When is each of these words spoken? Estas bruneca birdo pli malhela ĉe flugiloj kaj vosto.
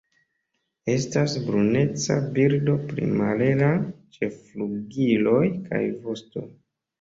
Estas 0.93 1.35
bruneca 1.49 2.17
birdo 2.37 2.75
pli 2.87 3.11
malhela 3.19 3.69
ĉe 4.17 4.31
flugiloj 4.39 5.45
kaj 5.69 5.85
vosto. 6.09 6.45